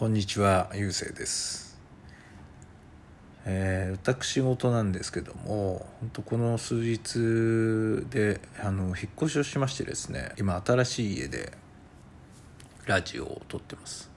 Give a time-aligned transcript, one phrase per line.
[0.00, 1.78] こんにちは、ゆうせいです。
[3.44, 11.52] えー私事なんですけども、本当この数日であの引っ越しをしましてですね、今新しい家で
[12.86, 14.10] ラジオを撮ってます。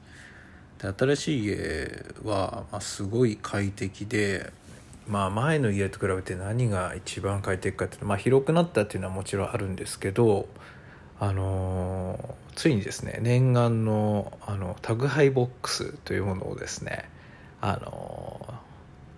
[0.81, 4.53] で新しい家は、まあ、すごい快適で、
[5.05, 10.47] まあ、前の家と比べて何が一番快適かっていうと、まあ、広くなったっていうのはもちろんあるんですけど、
[11.19, 17.09] あのーついにですね念願のあの宅配ボックスというものをですね、
[17.61, 18.53] あの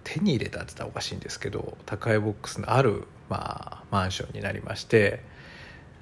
[0.03, 5.21] 手に入れたって言ったらおかしいんですけど宅配ボックスのある、まあ、マンションになりまして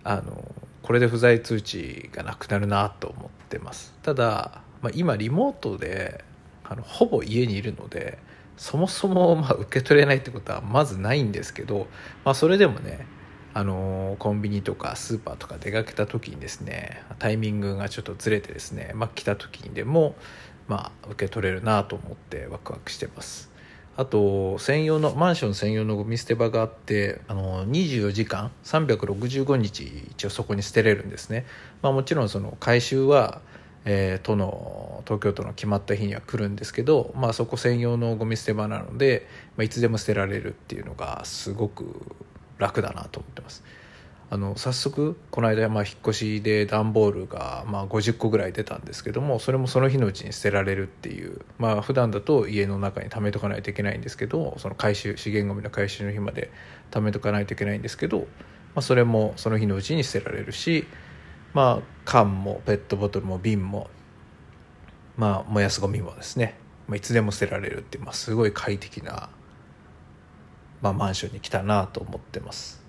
[0.04, 0.44] あの
[0.82, 3.94] これで不在通知がなくなるなと思ってます。
[4.04, 6.24] ただ、まあ、今リモートで
[6.66, 8.20] あのほぼ家にいるので
[8.58, 11.88] そもそもま受け取れないってことはまずないんですけど、
[12.26, 13.08] まあ、それでもね
[13.54, 20.16] あのコンビニとかスーパーとか出かけた時にですねタイミングがちょっとずれてですね、まあ、来た時にでも、
[20.68, 23.52] まあ、受け取れるなと思ってワクワクしてます。
[23.96, 31.46] あと専用のマンション専用のゴミ捨て場があってあの24時間365日一応そこに捨てれるんですね、
[31.84, 33.42] まあ、もちろんその回収は
[33.86, 39.28] えー都の東京都の決まった日には来るんですけど、まあ、そこ専用のゴミ捨て場なので、
[39.58, 42.02] まあ、いつでも捨てられるっていうのがすごく
[42.58, 43.64] 楽だなと思ってます。
[44.30, 56.50] あの早速この間まあ引っ越しで段ボールがまあ50個ぐらい出たんですけどもそれもその日のうちに捨てられるっていうまあ普段だと家の中に貯めとかないといけないんですけどその回収資源ゴミの回収の日まで
[56.90, 58.26] 貯めとかないといけないんですけど、ま
[58.78, 60.88] あ、それもその日のうちに捨てられるし
[61.54, 63.88] まあ缶もペットボトルも瓶も
[65.16, 69.30] まあ燃やすゴミもですね、まあ、いつでも捨てられるっていう、まあ、すごい快適な、
[70.84, 72.84] まあ、マンションに来たなと思ってます。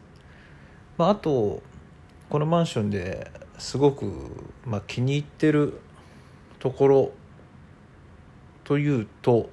[0.99, 1.63] まあ、あと
[2.29, 5.81] このマンションですごく、まあ、気に入ってる
[6.59, 7.13] ところ
[8.65, 9.49] というと、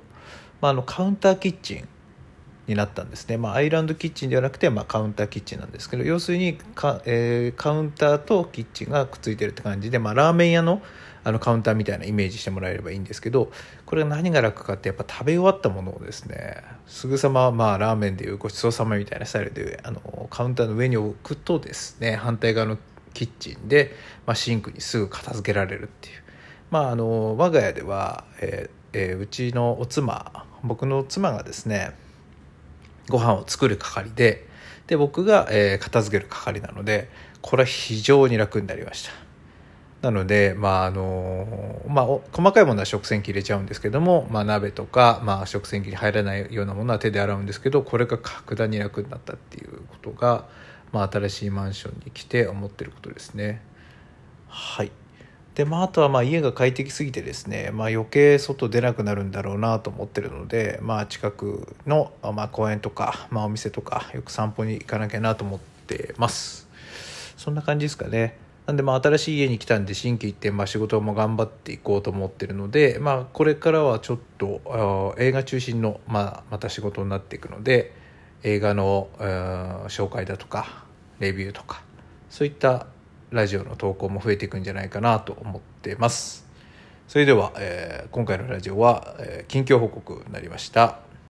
[0.60, 1.88] まあ、あのカウンターキッチン
[2.68, 10.82] になったんですね、まあ、アイランドキッチンではなくて、まあ、カウンターキッチンなんですけど要するにか、えーカウンターとキッチンがくっついてるって感じで、まあ、ラーメン屋の
[11.24, 13.52] あのカウンターみたいなイメージしてもらえればいいんですけど
[13.86, 22.80] これが何が楽かってやっぱ食べ終わったものをですねすぐさま、まあ、ラーメンでいうごちそうさまみたいなスタイルであのカウンターの上に置くとですね反対側の
[23.14, 23.94] キッチンで、
[24.26, 26.16] まあ、シンクにすぐ片付けられるっていう。
[26.72, 31.94] まあ、あの我が家では、えーえーうちのお妻僕の妻がですね
[33.10, 34.48] ご飯を作る係で
[34.88, 37.10] で僕が、えー片付ける係なので
[37.42, 39.12] これは非常に楽になりました。
[40.02, 50.48] なので、まああのまあ、細かいものは食洗機入れちゃうんですけども、まあ、鍋とか、まあ、食洗機に入らないようなものは手で洗うんですけどこれが格段に楽になったっていうことが、
[50.92, 53.62] まあ、新しいマンションに来て思ってることですね。
[54.48, 54.92] はい。
[55.56, 66.70] でまあ、あとはまあ家が快適すぎてですね、まあ、余計外出なくなるんだろうなと思ってるので、まあ、近くの、まあ、公園とか、まあ、お店とかよく散歩に行かなきゃなと思ってます。
[67.36, 68.38] そんな感じですかね。
[68.66, 77.94] なんでまあ新しい家に来たんで新規一転、まあ、仕事も頑張っていこうと思ってるので、まあ、これからはちょっと映画中心の、まあ、また仕事になっていくので
[78.44, 79.10] 映画の
[79.90, 80.86] 紹介だとか
[81.20, 81.84] レビューとか
[82.30, 82.88] そういった
[83.32, 86.46] ラジオの投稿も増えていくんじゃないかなと思ってます。
[87.08, 91.11] それでは、えー今回のラジオは、えー近況報告になりました。